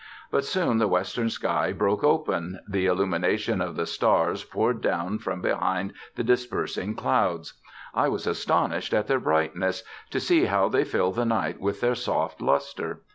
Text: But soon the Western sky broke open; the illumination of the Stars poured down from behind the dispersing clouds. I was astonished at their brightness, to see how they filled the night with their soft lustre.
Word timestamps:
But 0.31 0.43
soon 0.45 0.79
the 0.79 0.87
Western 0.87 1.29
sky 1.29 1.71
broke 1.73 2.03
open; 2.03 2.57
the 2.67 2.87
illumination 2.87 3.61
of 3.61 3.75
the 3.75 3.85
Stars 3.85 4.43
poured 4.43 4.81
down 4.81 5.19
from 5.19 5.41
behind 5.43 5.93
the 6.15 6.23
dispersing 6.23 6.95
clouds. 6.95 7.61
I 7.93 8.07
was 8.07 8.25
astonished 8.25 8.95
at 8.95 9.05
their 9.05 9.19
brightness, 9.19 9.83
to 10.09 10.19
see 10.19 10.45
how 10.45 10.69
they 10.69 10.85
filled 10.85 11.17
the 11.17 11.23
night 11.25 11.59
with 11.61 11.81
their 11.81 11.93
soft 11.93 12.41
lustre. 12.41 13.03